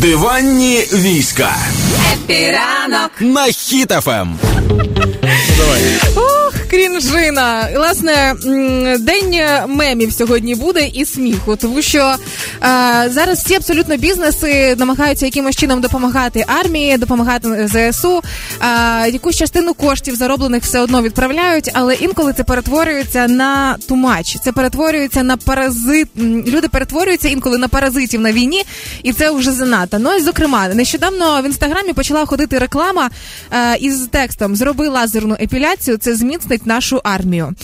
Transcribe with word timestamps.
Диванні 0.00 0.78
війська 0.92 1.56
Happy 2.12 2.61
ранок 2.61 3.10
на 3.20 3.44
Хіт 3.44 3.98
FM. 3.98 4.38
Давай. 5.58 6.39
Крінжина. 7.00 7.68
Власне, 7.74 8.34
день 8.98 9.40
мемів 9.68 10.12
сьогодні 10.12 10.54
буде 10.54 10.86
і 10.86 11.04
сміху, 11.04 11.56
тому 11.56 11.82
що 11.82 11.98
е, 11.98 12.16
зараз 13.10 13.44
всі 13.44 13.54
абсолютно 13.54 13.96
бізнеси 13.96 14.76
намагаються 14.78 15.26
якимось 15.26 15.56
чином 15.56 15.80
допомагати 15.80 16.44
армії, 16.46 16.98
допомагати 16.98 17.68
ЗСУ. 17.68 18.22
Е, 18.62 19.10
якусь 19.10 19.36
частину 19.36 19.74
коштів 19.74 20.14
зароблених 20.14 20.62
все 20.62 20.80
одно 20.80 21.02
відправляють, 21.02 21.70
але 21.74 21.94
інколи 21.94 22.32
це 22.32 22.44
перетворюється 22.44 23.28
на 23.28 23.76
too 23.88 24.07
much. 24.07 24.38
Це 24.44 24.52
перетворюється 24.52 25.22
на 25.22 25.36
паразит. 25.36 26.08
Люди 26.46 26.68
перетворюються 26.68 27.28
інколи 27.28 27.58
на 27.58 27.68
паразитів 27.68 28.20
на 28.20 28.32
війні, 28.32 28.64
і 29.02 29.12
це 29.12 29.30
вже 29.30 29.52
занадто. 29.52 29.98
Ну 29.98 30.16
і 30.16 30.20
зокрема, 30.20 30.68
нещодавно 30.68 31.42
в 31.42 31.46
інстаграмі 31.46 31.92
почала 31.92 32.26
ходити 32.26 32.58
реклама 32.58 33.10
е, 33.52 33.76
із 33.76 34.00
текстом 34.10 34.56
Зроби 34.56 34.88
лазерну 34.88 35.36
епіляцію, 35.40 35.96
це 35.96 36.14
зміцнить 36.14 36.66
нашу 36.90 37.00
армію. 37.04 37.54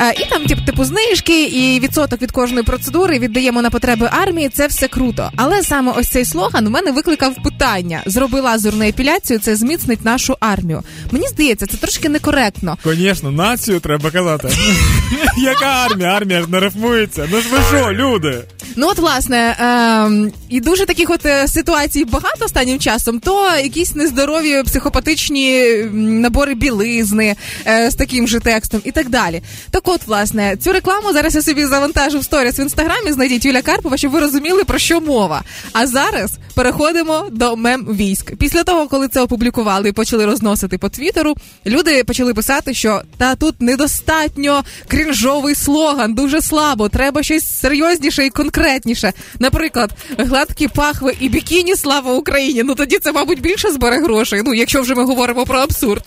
Е, 0.00 0.12
і 0.12 0.30
там, 0.30 0.44
тип, 0.44 0.58
типу, 0.66 0.84
знижки 0.84 1.44
і 1.44 1.80
відсоток 1.80 2.22
від 2.22 2.32
кожної 2.32 2.62
процедури 2.62 3.18
віддаємо 3.18 3.62
на 3.62 3.70
потреби 3.70 4.08
армії. 4.12 4.48
Це 4.48 4.66
все 4.66 4.88
круто. 4.88 5.30
Але 5.36 5.62
саме 5.62 5.92
ось 5.96 6.08
цей 6.08 6.24
слоган 6.24 6.66
у 6.66 6.70
мене 6.70 6.90
викликав 6.92 7.34
питання: 7.44 8.02
зроби 8.06 8.40
лазерну 8.40 8.84
епіляцію, 8.84 9.38
це 9.38 9.56
зміцнить 9.56 10.04
нашу 10.04 10.36
армію. 10.40 10.82
Мені 11.10 11.28
здається, 11.28 11.66
це 11.66 11.76
трошки 11.76 12.08
некоректно. 12.08 12.78
Звісно, 12.84 13.30
націю 13.30 13.80
треба 13.80 14.10
казати. 14.10 14.48
Яка 15.38 15.66
армія? 15.66 16.08
Армія 16.08 16.42
ж 16.42 16.48
не 16.48 16.60
рифмується. 16.60 17.28
Ну 17.32 17.40
ж 17.40 17.48
ви 17.48 17.58
що, 17.70 17.92
люди? 17.92 18.44
Ну 18.76 18.88
от 18.88 18.98
власне, 18.98 19.36
е, 19.38 20.32
і 20.48 20.60
дуже 20.60 20.86
таких 20.86 21.10
от 21.10 21.26
е, 21.26 21.48
ситуацій 21.48 22.04
багато 22.04 22.44
останнім 22.44 22.78
часом, 22.78 23.20
то 23.20 23.56
якісь 23.56 23.94
нездорові 23.94 24.62
психопатичні 24.62 25.74
набори 25.92 26.54
білизни 26.54 27.36
е, 27.66 27.90
з 27.90 27.94
таким 27.94 28.28
же 28.28 28.40
текстом 28.40 28.80
і 28.84 28.90
так 28.90 29.08
далі. 29.08 29.42
Так 29.70 29.88
от, 29.88 30.00
власне, 30.06 30.56
цю 30.56 30.72
рекламу 30.72 31.12
зараз 31.12 31.34
я 31.34 31.42
собі 31.42 31.66
завантажу 31.66 32.18
в 32.18 32.24
сторіс 32.24 32.58
в 32.58 32.60
інстаграмі. 32.60 33.12
Знайдіть 33.12 33.44
Юля 33.44 33.62
Карпова, 33.62 33.96
щоб 33.96 34.12
ви 34.12 34.20
розуміли 34.20 34.64
про 34.64 34.78
що 34.78 35.00
мова. 35.00 35.42
А 35.72 35.86
зараз 35.86 36.32
переходимо 36.54 37.26
до 37.32 37.56
мем 37.56 37.84
військ. 37.84 38.36
Після 38.36 38.64
того, 38.64 38.88
коли 38.88 39.08
це 39.08 39.20
опублікували 39.20 39.88
і 39.88 39.92
почали 39.92 40.26
розносити 40.26 40.78
по 40.78 40.88
твіттеру, 40.88 41.34
люди 41.66 42.04
почали 42.04 42.34
писати, 42.34 42.74
що 42.74 43.02
та 43.18 43.34
тут 43.34 43.60
недостатньо 43.60 44.64
крінжовий 44.88 45.54
слоган, 45.54 46.14
дуже 46.14 46.42
слабо. 46.42 46.88
Треба 46.88 47.22
щось 47.22 47.60
серйозніше 47.60 48.26
і 48.26 48.30
конкретніше. 48.62 49.12
Наприклад, 49.38 49.90
гладкі 50.18 50.68
пахви 50.68 51.16
і 51.20 51.28
бікіні 51.28 51.76
слава 51.76 52.12
Україні. 52.12 52.62
Ну 52.62 52.74
тоді 52.74 52.98
це, 52.98 53.12
мабуть, 53.12 53.40
більше 53.40 53.70
збере 53.70 53.98
грошей. 53.98 54.42
Ну, 54.44 54.54
якщо 54.54 54.82
вже 54.82 54.94
ми 54.94 55.04
говоримо 55.04 55.46
про 55.46 55.58
абсурд. 55.58 56.04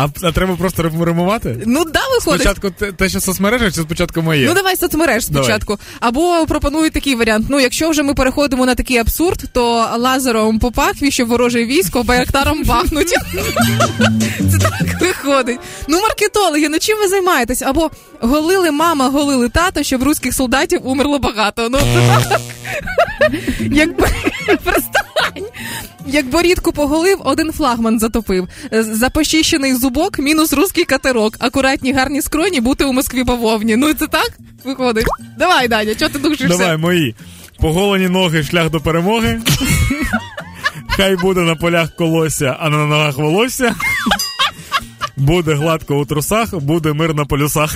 А, 0.00 0.08
а 0.22 0.32
треба 0.32 0.56
просто 0.56 0.82
ремувати? 0.82 1.62
Ну 1.66 1.84
да, 1.84 2.00
виходить. 2.14 2.40
Спочатку 2.40 2.70
те, 2.70 2.92
те, 2.92 3.08
що 3.08 3.20
соцмережа, 3.20 3.70
чи 3.70 3.80
спочатку 3.80 4.22
моє? 4.22 4.46
Ну 4.46 4.54
давай 4.54 4.76
соцмереж 4.76 5.24
спочатку. 5.24 5.72
Давай. 5.72 5.86
Або 6.00 6.46
пропонують 6.46 6.92
такий 6.92 7.14
варіант. 7.14 7.46
Ну, 7.48 7.60
якщо 7.60 7.90
вже 7.90 8.02
ми 8.02 8.14
переходимо 8.14 8.66
на 8.66 8.74
такий 8.74 8.98
абсурд, 8.98 9.44
то 9.52 9.88
лазером 9.96 10.58
по 10.58 10.72
пахві, 10.72 11.10
що 11.10 11.26
вороже 11.26 11.64
військо, 11.64 12.02
байрактаром 12.02 12.64
бахнуть. 12.64 13.14
Це 14.52 14.58
так 14.58 15.00
виходить. 15.00 15.58
Ну, 15.88 16.00
маркетологи, 16.00 16.68
ну 16.68 16.78
чим 16.78 16.98
ви 16.98 17.08
займаєтесь? 17.08 17.62
Або 17.62 17.90
голили 18.20 18.70
мама, 18.70 19.08
голили 19.08 19.48
тато, 19.48 19.82
щоб 19.82 20.02
руських 20.02 20.34
солдатів 20.34 20.80
умерло 20.84 21.18
багато. 21.18 21.68
Ну 21.68 21.78
це 21.78 22.28
так. 22.28 22.40
Якби 23.72 24.08
Перестань. 24.64 25.09
Як 26.12 26.26
борідку 26.26 26.72
поголив, 26.72 27.18
один 27.24 27.52
флагман 27.52 27.98
затопив. 27.98 28.48
Запощищений 28.72 29.74
зубок, 29.74 30.18
мінус 30.18 30.52
русський 30.52 30.84
катерок. 30.84 31.36
Акуратні 31.38 31.92
гарні 31.92 32.22
скроні 32.22 32.60
бути 32.60 32.84
у 32.84 32.92
Москві 32.92 33.24
бавовні. 33.24 33.76
Ну 33.76 33.94
це 33.94 34.06
так 34.06 34.30
виходить. 34.64 35.06
Давай, 35.38 35.68
Даня, 35.68 35.94
чого 35.94 36.10
ти 36.10 36.18
душишся? 36.18 36.58
Давай, 36.58 36.76
мої. 36.76 37.14
Поголені 37.60 38.08
ноги, 38.08 38.42
шлях 38.42 38.70
до 38.70 38.80
перемоги. 38.80 39.40
Хай 40.88 41.16
буде 41.16 41.40
на 41.40 41.54
полях 41.54 41.96
колосся, 41.96 42.56
а 42.60 42.68
на 42.68 42.86
ногах 42.86 43.16
волосся. 43.16 43.74
Буде 45.16 45.54
гладко 45.54 45.98
у 45.98 46.04
трусах, 46.04 46.54
буде 46.54 46.92
мир 46.92 47.14
на 47.14 47.24
полюсах. 47.24 47.74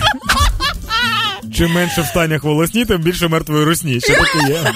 Чим 1.54 1.72
менше 1.72 2.02
в 2.02 2.06
станях 2.06 2.44
волосні, 2.44 2.84
тим 2.84 2.98
більше 3.02 3.28
мертвої 3.28 3.64
русні. 3.64 4.00
Що 4.00 4.14
таке 4.14 4.38
є? 4.48 4.72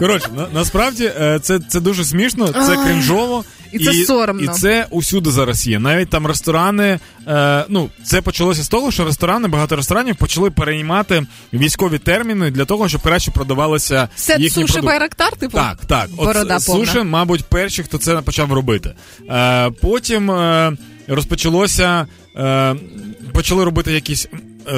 Коротше, 0.00 0.28
на, 0.36 0.46
насправді 0.54 1.12
е, 1.20 1.38
це 1.42 1.58
це 1.68 1.80
дуже 1.80 2.04
смішно, 2.04 2.48
це 2.48 2.76
кринжово. 2.76 3.44
І 3.72 3.78
це 3.78 3.90
і, 3.90 4.04
соромно. 4.04 4.42
І 4.42 4.48
це 4.48 4.86
усюди 4.90 5.30
зараз 5.30 5.66
є. 5.66 5.78
Навіть 5.78 6.10
там 6.10 6.26
ресторани. 6.26 6.98
Е, 7.28 7.64
ну, 7.68 7.90
Це 8.04 8.20
почалося 8.20 8.62
з 8.62 8.68
того, 8.68 8.90
що 8.90 9.04
ресторани, 9.04 9.48
багато 9.48 9.76
ресторанів 9.76 10.16
почали 10.16 10.50
переймати 10.50 11.26
військові 11.52 11.98
терміни 11.98 12.50
для 12.50 12.64
того, 12.64 12.88
щоб 12.88 13.02
краще 13.02 13.30
продавалися 13.30 14.08
Сет 14.16 14.40
їхні 14.40 14.66
суші 14.66 14.80
Байрактар, 14.80 15.36
типу? 15.36 15.56
Так, 15.56 15.84
так. 15.86 16.10
Борода 16.10 16.56
От, 16.56 16.62
Суші, 16.62 17.02
мабуть, 17.02 17.44
перші, 17.44 17.82
хто 17.82 17.98
це 17.98 18.16
почав 18.16 18.52
робити. 18.52 18.94
Е, 19.30 19.70
Потім 19.70 20.30
е, 20.30 20.72
розпочалося. 21.08 22.06
Е, 22.36 22.76
Почали 23.32 23.64
робити 23.64 23.92
якісь 23.92 24.28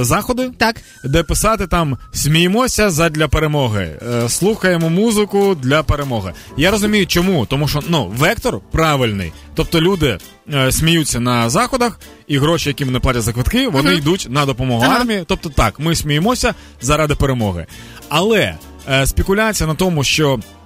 заходи, 0.00 0.50
так. 0.58 0.76
де 1.04 1.22
писати 1.22 1.66
там 1.66 1.98
сміємося 2.12 2.90
задля 2.90 3.28
перемоги, 3.28 3.98
е, 4.08 4.28
слухаємо 4.28 4.90
музику 4.90 5.54
для 5.54 5.82
перемоги. 5.82 6.32
Я 6.56 6.70
розумію, 6.70 7.06
чому, 7.06 7.46
тому 7.46 7.68
що 7.68 7.80
ну 7.88 8.12
вектор 8.16 8.60
правильний. 8.72 9.32
Тобто 9.54 9.80
люди 9.80 10.18
е, 10.54 10.72
сміються 10.72 11.20
на 11.20 11.50
заходах, 11.50 12.00
і 12.28 12.38
гроші, 12.38 12.68
які 12.68 12.84
вони 12.84 13.00
платять 13.00 13.22
за 13.22 13.32
квитки, 13.32 13.68
вони 13.68 13.90
uh-huh. 13.90 13.98
йдуть 13.98 14.26
на 14.30 14.46
допомогу 14.46 14.84
uh-huh. 14.84 15.00
армії. 15.00 15.24
Тобто, 15.26 15.48
так, 15.48 15.80
ми 15.80 15.94
сміємося 15.94 16.54
заради 16.80 17.14
перемоги. 17.14 17.66
Але 18.08 18.54
е, 18.90 19.06
спекуляція 19.06 19.66
на 19.66 19.74
тому, 19.74 20.04
що 20.04 20.38
Е, 20.38 20.61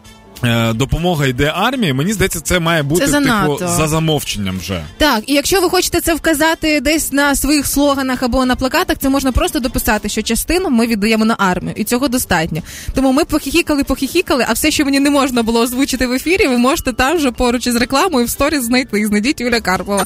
допомога 0.74 1.26
йде 1.26 1.52
армії, 1.56 1.92
мені 1.92 2.12
здається, 2.12 2.40
це 2.40 2.58
має 2.58 2.82
бути 2.82 3.06
це 3.06 3.20
типу, 3.20 3.58
за 3.58 3.88
замовченням 3.88 4.58
вже. 4.58 4.82
Так, 4.98 5.22
і 5.26 5.34
якщо 5.34 5.60
ви 5.60 5.70
хочете 5.70 6.00
це 6.00 6.14
вказати 6.14 6.80
десь 6.80 7.12
на 7.12 7.34
своїх 7.34 7.66
слоганах 7.66 8.22
або 8.22 8.44
на 8.44 8.56
плакатах, 8.56 8.96
це 8.98 9.08
можна 9.08 9.32
просто 9.32 9.60
дописати, 9.60 10.08
що 10.08 10.22
частину 10.22 10.70
ми 10.70 10.86
віддаємо 10.86 11.24
на 11.24 11.36
армію, 11.38 11.74
і 11.76 11.84
цього 11.84 12.08
достатньо. 12.08 12.62
Тому 12.94 13.12
ми 13.12 13.24
похіхікали, 13.24 13.84
похіхікали, 13.84 14.44
а 14.48 14.52
все, 14.52 14.70
що 14.70 14.84
мені 14.84 15.00
не 15.00 15.10
можна 15.10 15.42
було 15.42 15.60
озвучити 15.60 16.06
в 16.06 16.12
ефірі, 16.12 16.46
ви 16.46 16.58
можете 16.58 16.92
там 16.92 17.18
же 17.18 17.30
поруч 17.30 17.66
із 17.66 17.76
рекламою 17.76 18.26
в 18.26 18.30
сторіс 18.30 18.62
знайти. 18.62 19.06
Знайдіть 19.06 19.40
Юля 19.40 19.60
Карпова. 19.60 20.04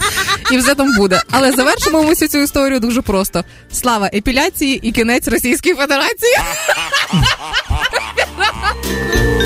І 0.52 0.58
все 0.58 0.74
там 0.74 0.96
буде. 0.96 1.22
Але 1.30 1.52
завершимо 1.52 2.02
ми 2.02 2.08
всю 2.08 2.28
цю 2.28 2.38
історію 2.38 2.80
дуже 2.80 3.02
просто: 3.02 3.44
слава 3.72 4.10
епіляції 4.14 4.80
і 4.82 4.92
кінець 4.92 5.28
Російської 5.28 5.74
Федерації. 5.74 6.34